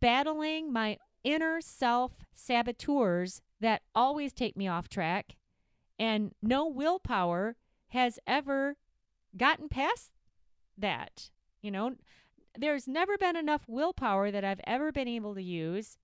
battling 0.00 0.72
my 0.72 0.96
inner 1.22 1.60
self 1.60 2.24
saboteurs 2.32 3.42
that 3.60 3.82
always 3.94 4.32
take 4.32 4.56
me 4.56 4.66
off 4.66 4.88
track 4.88 5.36
and 5.98 6.32
no 6.40 6.66
willpower 6.66 7.56
has 7.88 8.18
ever 8.26 8.78
gotten 9.36 9.68
past 9.68 10.12
that? 10.78 11.28
You 11.60 11.70
know, 11.70 11.96
there's 12.56 12.88
never 12.88 13.18
been 13.18 13.36
enough 13.36 13.64
willpower 13.68 14.30
that 14.30 14.42
I've 14.42 14.60
ever 14.66 14.90
been 14.90 15.06
able 15.08 15.34
to 15.34 15.42
use 15.42 15.98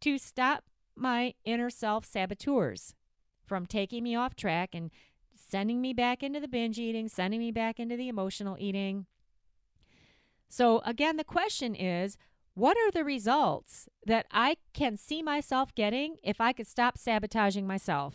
to 0.00 0.18
stop 0.18 0.64
my 0.96 1.34
inner 1.44 1.70
self 1.70 2.04
saboteurs 2.04 2.94
from 3.46 3.66
taking 3.66 4.04
me 4.04 4.14
off 4.14 4.34
track 4.34 4.74
and 4.74 4.90
sending 5.34 5.80
me 5.80 5.92
back 5.92 6.22
into 6.22 6.40
the 6.40 6.48
binge 6.48 6.78
eating, 6.78 7.08
sending 7.08 7.40
me 7.40 7.50
back 7.50 7.80
into 7.80 7.96
the 7.96 8.08
emotional 8.08 8.56
eating. 8.58 9.06
So, 10.48 10.80
again, 10.84 11.16
the 11.16 11.24
question 11.24 11.74
is 11.74 12.16
what 12.54 12.76
are 12.76 12.90
the 12.90 13.04
results 13.04 13.88
that 14.04 14.26
I 14.32 14.56
can 14.74 14.96
see 14.96 15.22
myself 15.22 15.74
getting 15.74 16.16
if 16.22 16.40
I 16.40 16.52
could 16.52 16.66
stop 16.66 16.98
sabotaging 16.98 17.66
myself? 17.66 18.14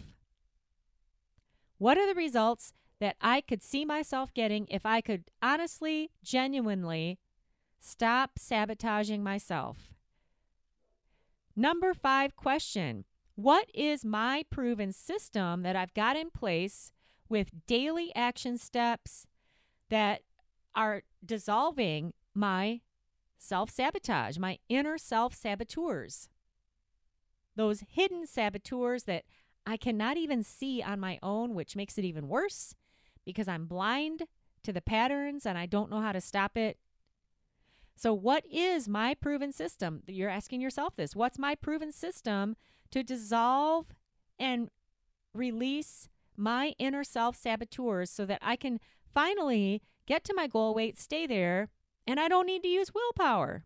What 1.78 1.98
are 1.98 2.08
the 2.08 2.16
results 2.16 2.74
that 3.00 3.16
I 3.22 3.42
could 3.42 3.64
see 3.64 3.86
myself 3.86 4.34
getting 4.34 4.68
if 4.70 4.86
I 4.86 5.02
could 5.02 5.32
honestly, 5.42 6.12
genuinely 6.24 7.20
stop 7.80 8.38
sabotaging 8.38 9.24
myself? 9.24 9.93
Number 11.56 11.94
five 11.94 12.36
question 12.36 13.06
What 13.36 13.70
is 13.74 14.04
my 14.04 14.44
proven 14.50 14.92
system 14.92 15.62
that 15.64 15.76
I've 15.76 15.94
got 15.94 16.16
in 16.16 16.32
place 16.32 16.92
with 17.30 17.66
daily 17.68 18.14
action 18.16 18.58
steps 18.58 19.28
that 19.90 20.22
are 20.76 21.04
dissolving 21.24 22.14
my 22.34 22.82
self 23.38 23.70
sabotage, 23.70 24.38
my 24.38 24.58
inner 24.70 24.98
self 24.98 25.36
saboteurs? 25.36 26.30
Those 27.56 27.84
hidden 27.88 28.26
saboteurs 28.26 29.04
that 29.04 29.26
I 29.66 29.78
cannot 29.78 30.18
even 30.18 30.44
see 30.44 30.82
on 30.82 31.00
my 31.00 31.20
own, 31.22 31.54
which 31.54 31.76
makes 31.76 31.98
it 31.98 32.04
even 32.04 32.28
worse 32.28 32.76
because 33.26 33.48
I'm 33.48 33.68
blind 33.68 34.24
to 34.64 34.74
the 34.74 34.82
patterns 34.82 35.46
and 35.46 35.58
I 35.58 35.68
don't 35.68 35.90
know 35.90 36.02
how 36.02 36.12
to 36.12 36.22
stop 36.22 36.58
it. 36.58 36.78
So, 37.96 38.14
what 38.14 38.44
is 38.52 38.88
my 38.90 39.14
proven 39.14 39.52
system? 39.52 40.04
You're 40.08 40.30
asking 40.30 40.62
yourself 40.62 40.96
this. 40.96 41.16
What's 41.16 41.40
my 41.40 41.56
proven 41.56 41.92
system 41.92 42.56
to 42.92 43.04
dissolve 43.04 43.88
and 44.40 44.70
release 45.34 46.10
my 46.36 46.74
inner 46.80 47.04
self 47.04 47.36
saboteurs 47.36 48.10
so 48.10 48.26
that 48.26 48.40
I 48.42 48.56
can 48.56 48.80
finally 49.14 49.82
get 50.06 50.24
to 50.26 50.34
my 50.34 50.48
goal 50.48 50.74
weight, 50.74 51.00
stay 51.00 51.28
there, 51.28 51.70
and 52.08 52.20
I 52.20 52.28
don't 52.28 52.48
need 52.48 52.64
to 52.64 52.68
use 52.68 52.94
willpower? 52.94 53.66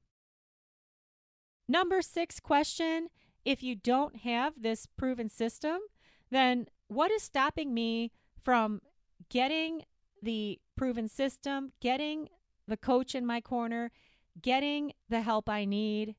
Number 1.67 2.01
six 2.01 2.39
question 2.39 3.09
if 3.43 3.63
you 3.63 3.75
don't 3.75 4.17
have 4.17 4.61
this 4.61 4.85
proven 4.85 5.29
system, 5.29 5.79
then 6.29 6.67
what 6.89 7.11
is 7.11 7.23
stopping 7.23 7.73
me 7.73 8.11
from 8.43 8.81
getting 9.29 9.83
the 10.21 10.59
proven 10.75 11.07
system, 11.07 11.71
getting 11.81 12.27
the 12.67 12.77
coach 12.77 13.15
in 13.15 13.25
my 13.25 13.39
corner, 13.39 13.91
getting 14.41 14.93
the 15.10 15.21
help 15.21 15.50
I 15.50 15.65
need? 15.65 16.15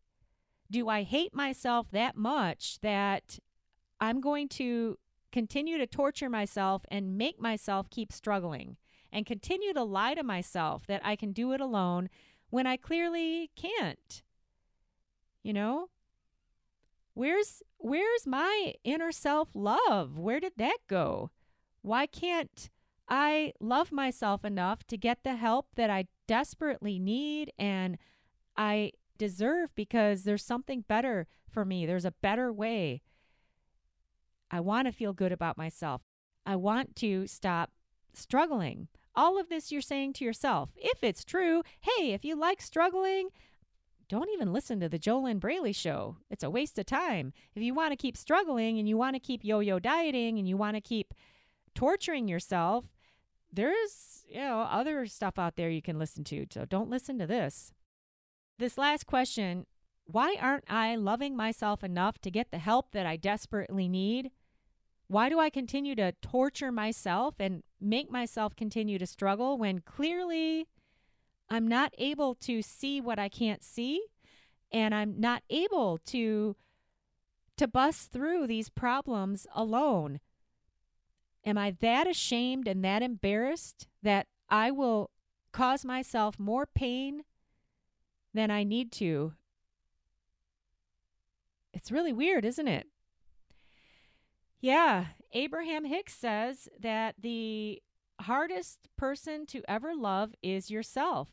Do 0.70 0.88
I 0.88 1.02
hate 1.02 1.34
myself 1.34 1.90
that 1.92 2.16
much 2.16 2.78
that 2.80 3.38
I'm 4.00 4.20
going 4.20 4.48
to 4.50 4.98
continue 5.32 5.78
to 5.78 5.86
torture 5.86 6.28
myself 6.28 6.82
and 6.90 7.16
make 7.16 7.40
myself 7.40 7.90
keep 7.90 8.12
struggling 8.12 8.76
and 9.12 9.26
continue 9.26 9.72
to 9.72 9.82
lie 9.82 10.14
to 10.14 10.22
myself 10.22 10.86
that 10.86 11.00
I 11.04 11.16
can 11.16 11.32
do 11.32 11.52
it 11.52 11.60
alone 11.60 12.08
when 12.50 12.66
I 12.66 12.76
clearly 12.76 13.50
can't? 13.56 14.22
You 15.42 15.52
know? 15.52 15.88
Where's 17.14 17.62
where's 17.78 18.26
my 18.26 18.74
inner 18.84 19.12
self 19.12 19.48
love? 19.54 20.18
Where 20.18 20.40
did 20.40 20.52
that 20.56 20.78
go? 20.88 21.30
Why 21.82 22.06
can't 22.06 22.70
I 23.08 23.54
love 23.60 23.90
myself 23.90 24.44
enough 24.44 24.84
to 24.88 24.96
get 24.96 25.24
the 25.24 25.36
help 25.36 25.68
that 25.76 25.90
I 25.90 26.06
desperately 26.28 27.00
need 27.00 27.52
and 27.58 27.98
I 28.56 28.92
deserve 29.18 29.74
because 29.74 30.22
there's 30.22 30.44
something 30.44 30.84
better 30.86 31.26
for 31.50 31.64
me. 31.64 31.86
There's 31.86 32.04
a 32.04 32.12
better 32.12 32.52
way. 32.52 33.02
I 34.50 34.60
want 34.60 34.86
to 34.86 34.92
feel 34.92 35.12
good 35.12 35.32
about 35.32 35.58
myself. 35.58 36.02
I 36.46 36.54
want 36.54 36.94
to 36.96 37.26
stop 37.26 37.70
struggling. 38.14 38.88
All 39.14 39.40
of 39.40 39.48
this 39.48 39.72
you're 39.72 39.80
saying 39.80 40.12
to 40.14 40.24
yourself. 40.24 40.70
If 40.76 41.02
it's 41.02 41.24
true, 41.24 41.62
hey, 41.80 42.12
if 42.12 42.24
you 42.24 42.36
like 42.36 42.62
struggling, 42.62 43.30
don't 44.08 44.30
even 44.30 44.52
listen 44.52 44.80
to 44.80 44.88
the 44.88 44.98
JoLynn 44.98 45.40
Braley 45.40 45.72
show. 45.72 46.16
It's 46.30 46.44
a 46.44 46.50
waste 46.50 46.78
of 46.78 46.86
time. 46.86 47.32
If 47.54 47.62
you 47.62 47.74
want 47.74 47.92
to 47.92 47.96
keep 47.96 48.16
struggling 48.16 48.78
and 48.78 48.88
you 48.88 48.96
want 48.96 49.16
to 49.16 49.20
keep 49.20 49.44
yo 49.44 49.60
yo 49.60 49.78
dieting 49.78 50.38
and 50.38 50.48
you 50.48 50.56
want 50.56 50.76
to 50.76 50.80
keep 50.80 51.12
torturing 51.74 52.28
yourself, 52.28 52.86
there's, 53.52 54.24
you 54.28 54.40
know, 54.40 54.60
other 54.60 55.06
stuff 55.06 55.38
out 55.38 55.56
there 55.56 55.70
you 55.70 55.82
can 55.82 55.98
listen 55.98 56.24
to. 56.24 56.46
So 56.52 56.64
don't 56.64 56.90
listen 56.90 57.18
to 57.18 57.26
this. 57.26 57.72
This 58.58 58.78
last 58.78 59.06
question 59.06 59.66
why 60.10 60.36
aren't 60.40 60.64
I 60.68 60.96
loving 60.96 61.36
myself 61.36 61.84
enough 61.84 62.18
to 62.22 62.30
get 62.30 62.50
the 62.50 62.58
help 62.58 62.92
that 62.92 63.04
I 63.04 63.16
desperately 63.16 63.88
need? 63.88 64.30
Why 65.06 65.28
do 65.28 65.38
I 65.38 65.50
continue 65.50 65.94
to 65.96 66.12
torture 66.22 66.72
myself 66.72 67.34
and 67.38 67.62
make 67.78 68.10
myself 68.10 68.56
continue 68.56 68.98
to 68.98 69.06
struggle 69.06 69.58
when 69.58 69.80
clearly 69.80 70.66
I'm 71.50 71.68
not 71.68 71.92
able 71.98 72.34
to 72.36 72.62
see 72.62 73.02
what 73.02 73.18
I 73.18 73.28
can't 73.28 73.62
see 73.62 74.02
and 74.72 74.94
I'm 74.94 75.20
not 75.20 75.42
able 75.50 75.98
to 76.06 76.56
to 77.58 77.68
bust 77.68 78.12
through 78.12 78.46
these 78.46 78.70
problems 78.70 79.46
alone? 79.54 80.20
Am 81.48 81.56
I 81.56 81.74
that 81.80 82.06
ashamed 82.06 82.68
and 82.68 82.84
that 82.84 83.02
embarrassed 83.02 83.88
that 84.02 84.26
I 84.50 84.70
will 84.70 85.10
cause 85.52 85.84
myself 85.84 86.38
more 86.38 86.66
pain 86.66 87.24
than 88.34 88.50
I 88.50 88.64
need 88.64 88.92
to. 88.92 89.32
It's 91.72 91.90
really 91.90 92.12
weird, 92.12 92.44
isn't 92.44 92.68
it? 92.68 92.86
Yeah, 94.60 95.06
Abraham 95.32 95.84
Hicks 95.84 96.14
says 96.14 96.68
that 96.78 97.14
the 97.20 97.82
hardest 98.20 98.88
person 98.96 99.46
to 99.46 99.62
ever 99.68 99.94
love 99.94 100.34
is 100.42 100.70
yourself. 100.70 101.30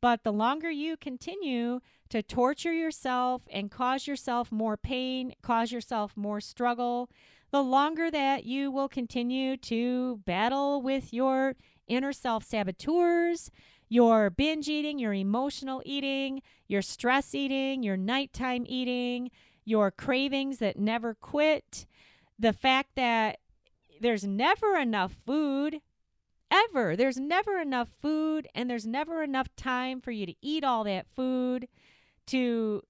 But 0.00 0.22
the 0.22 0.32
longer 0.32 0.70
you 0.70 0.96
continue 0.96 1.80
to 2.10 2.22
torture 2.22 2.72
yourself 2.72 3.42
and 3.50 3.70
cause 3.70 4.06
yourself 4.06 4.52
more 4.52 4.76
pain, 4.76 5.34
cause 5.42 5.72
yourself 5.72 6.16
more 6.16 6.40
struggle, 6.40 7.08
the 7.54 7.62
longer 7.62 8.10
that 8.10 8.44
you 8.44 8.68
will 8.68 8.88
continue 8.88 9.56
to 9.56 10.16
battle 10.26 10.82
with 10.82 11.12
your 11.12 11.54
inner 11.86 12.12
self 12.12 12.42
saboteurs, 12.42 13.48
your 13.88 14.28
binge 14.28 14.68
eating, 14.68 14.98
your 14.98 15.14
emotional 15.14 15.80
eating, 15.86 16.42
your 16.66 16.82
stress 16.82 17.32
eating, 17.32 17.84
your 17.84 17.96
nighttime 17.96 18.64
eating, 18.66 19.30
your 19.64 19.92
cravings 19.92 20.58
that 20.58 20.80
never 20.80 21.14
quit, 21.14 21.86
the 22.36 22.52
fact 22.52 22.96
that 22.96 23.38
there's 24.00 24.24
never 24.24 24.76
enough 24.76 25.14
food, 25.24 25.80
ever. 26.50 26.96
There's 26.96 27.20
never 27.20 27.60
enough 27.60 27.88
food, 28.02 28.48
and 28.52 28.68
there's 28.68 28.84
never 28.84 29.22
enough 29.22 29.54
time 29.54 30.00
for 30.00 30.10
you 30.10 30.26
to 30.26 30.34
eat 30.42 30.64
all 30.64 30.82
that 30.82 31.06
food 31.14 31.68
to 32.26 32.82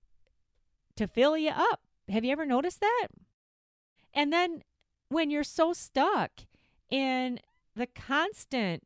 to 0.97 1.07
fill 1.07 1.37
you 1.37 1.51
up. 1.51 1.83
Have 2.09 2.25
you 2.25 2.33
ever 2.33 2.47
noticed 2.47 2.81
that? 2.81 3.09
And 4.15 4.33
then 4.33 4.63
when 5.09 5.31
you're 5.31 5.45
so 5.45 5.73
stuck 5.73 6.31
in 6.91 7.41
the 7.75 7.87
constant 7.87 8.85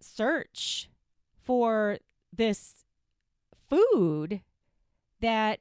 search 0.00 0.90
for 1.44 1.98
this 2.32 2.84
food 3.68 4.42
that 5.20 5.60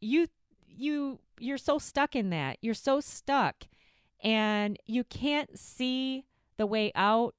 you 0.00 0.28
you 0.66 1.20
you're 1.38 1.58
so 1.58 1.78
stuck 1.78 2.16
in 2.16 2.30
that. 2.30 2.58
You're 2.60 2.74
so 2.74 3.00
stuck 3.00 3.66
and 4.22 4.78
you 4.86 5.04
can't 5.04 5.58
see 5.58 6.24
the 6.56 6.66
way 6.66 6.92
out 6.94 7.34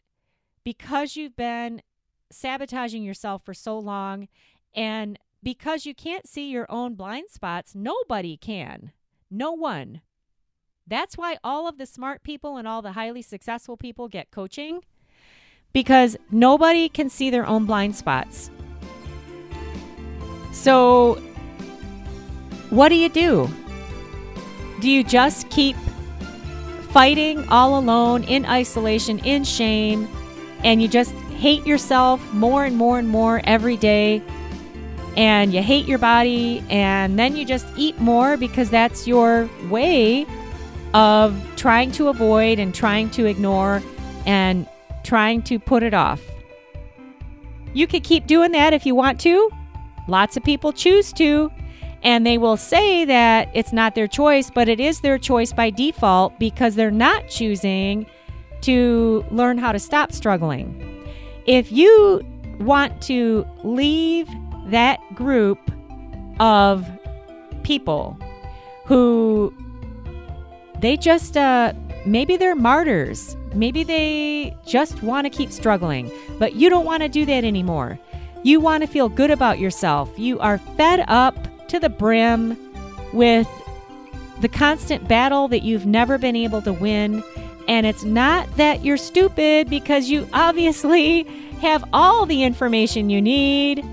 because 0.63 1.15
you've 1.15 1.35
been 1.35 1.81
sabotaging 2.29 3.03
yourself 3.03 3.43
for 3.43 3.53
so 3.53 3.79
long 3.79 4.27
and 4.75 5.17
because 5.41 5.85
you 5.85 5.95
can't 5.95 6.27
see 6.27 6.49
your 6.49 6.69
own 6.69 6.95
blind 6.95 7.29
spots, 7.29 7.73
nobody 7.73 8.37
can. 8.37 8.91
No 9.29 9.51
one. 9.51 10.01
That's 10.85 11.17
why 11.17 11.37
all 11.43 11.67
of 11.67 11.77
the 11.77 11.85
smart 11.85 12.23
people 12.23 12.57
and 12.57 12.67
all 12.67 12.81
the 12.81 12.93
highly 12.93 13.21
successful 13.21 13.75
people 13.75 14.07
get 14.07 14.31
coaching 14.31 14.81
because 15.73 16.17
nobody 16.31 16.87
can 16.87 17.09
see 17.09 17.29
their 17.29 17.45
own 17.45 17.65
blind 17.65 17.95
spots. 17.95 18.49
So, 20.53 21.15
what 22.69 22.89
do 22.89 22.95
you 22.95 23.09
do? 23.09 23.49
Do 24.79 24.89
you 24.89 25.03
just 25.03 25.49
keep 25.49 25.75
fighting 26.91 27.47
all 27.49 27.77
alone 27.77 28.23
in 28.23 28.45
isolation, 28.45 29.19
in 29.19 29.43
shame, 29.43 30.07
and 30.63 30.81
you 30.81 30.87
just 30.87 31.11
hate 31.37 31.67
yourself 31.67 32.21
more 32.33 32.63
and 32.65 32.75
more 32.75 32.97
and 32.97 33.09
more 33.09 33.41
every 33.43 33.77
day? 33.77 34.21
And 35.17 35.51
you 35.51 35.63
hate 35.63 35.87
your 35.87 35.97
body, 35.97 36.63
and 36.69 37.17
then 37.17 37.35
you 37.35 37.43
just 37.43 37.67
eat 37.75 37.99
more 37.99 38.37
because 38.37 38.69
that's 38.69 39.07
your 39.07 39.49
way 39.67 40.27
of 40.93 41.35
trying 41.55 41.91
to 41.93 42.07
avoid 42.07 42.59
and 42.59 42.73
trying 42.73 43.09
to 43.09 43.25
ignore 43.25 43.81
and 44.27 44.67
trying 45.03 45.41
to 45.43 45.57
put 45.57 45.81
it 45.81 45.95
off. 45.95 46.21
You 47.73 47.87
could 47.87 48.03
keep 48.03 48.27
doing 48.27 48.51
that 48.51 48.73
if 48.73 48.85
you 48.85 48.93
want 48.93 49.19
to. 49.21 49.49
Lots 50.07 50.37
of 50.37 50.43
people 50.43 50.71
choose 50.71 51.11
to, 51.13 51.51
and 52.03 52.25
they 52.25 52.37
will 52.37 52.55
say 52.55 53.03
that 53.05 53.49
it's 53.55 53.73
not 53.73 53.95
their 53.95 54.07
choice, 54.07 54.51
but 54.51 54.69
it 54.69 54.79
is 54.79 55.01
their 55.01 55.17
choice 55.17 55.51
by 55.51 55.71
default 55.71 56.37
because 56.39 56.75
they're 56.75 56.91
not 56.91 57.27
choosing 57.27 58.05
to 58.61 59.25
learn 59.31 59.57
how 59.57 59.71
to 59.71 59.79
stop 59.79 60.11
struggling. 60.11 61.09
If 61.47 61.71
you 61.71 62.21
want 62.59 63.01
to 63.03 63.47
leave 63.63 64.29
that 64.67 64.99
group 65.13 65.59
of 66.39 66.87
people 67.63 68.17
who 68.85 69.53
they 70.79 70.95
just 70.95 71.35
uh, 71.35 71.73
maybe 72.05 72.37
they're 72.37 72.55
martyrs 72.55 73.35
Maybe 73.57 73.83
they 73.83 74.55
just 74.65 75.01
want 75.01 75.25
to 75.25 75.29
keep 75.29 75.51
struggling, 75.51 76.11
but 76.37 76.55
you 76.55 76.69
don't 76.69 76.85
want 76.85 77.03
to 77.03 77.09
do 77.09 77.25
that 77.25 77.43
anymore. 77.43 77.97
You 78.43 78.59
want 78.59 78.81
to 78.83 78.87
feel 78.87 79.09
good 79.09 79.31
about 79.31 79.59
yourself. 79.59 80.11
You 80.17 80.39
are 80.39 80.59
fed 80.77 81.03
up 81.07 81.35
to 81.67 81.79
the 81.79 81.89
brim 81.89 82.55
with 83.13 83.47
the 84.41 84.47
constant 84.47 85.07
battle 85.07 85.47
that 85.47 85.63
you've 85.63 85.85
never 85.85 86.17
been 86.17 86.35
able 86.35 86.61
to 86.61 86.71
win. 86.73 87.23
And 87.67 87.87
it's 87.87 88.03
not 88.03 88.47
that 88.57 88.85
you're 88.85 88.97
stupid 88.97 89.69
because 89.69 90.09
you 90.09 90.29
obviously 90.33 91.23
have 91.61 91.83
all 91.91 92.25
the 92.25 92.43
information 92.43 93.09
you 93.09 93.21
need 93.21 93.83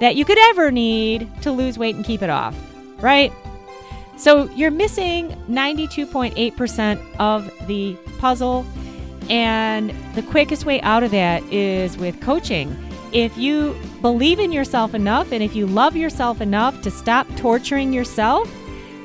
that 0.00 0.16
you 0.16 0.24
could 0.24 0.38
ever 0.50 0.70
need 0.70 1.28
to 1.42 1.52
lose 1.52 1.78
weight 1.78 1.96
and 1.96 2.04
keep 2.04 2.22
it 2.22 2.30
off, 2.30 2.54
right? 3.00 3.32
So 4.16 4.44
you're 4.50 4.70
missing 4.70 5.30
92.8% 5.48 7.00
of 7.18 7.50
the 7.66 7.96
puzzle 8.18 8.64
And 9.30 9.94
the 10.14 10.22
quickest 10.22 10.66
way 10.66 10.80
out 10.82 11.02
of 11.02 11.10
that 11.12 11.42
is 11.52 11.96
with 11.96 12.20
coaching. 12.20 12.76
If 13.12 13.36
you 13.38 13.76
believe 14.02 14.38
in 14.40 14.52
yourself 14.52 14.94
enough 14.94 15.32
and 15.32 15.42
if 15.42 15.56
you 15.56 15.66
love 15.66 15.96
yourself 15.96 16.40
enough 16.40 16.80
to 16.82 16.90
stop 16.90 17.26
torturing 17.36 17.92
yourself, 17.92 18.50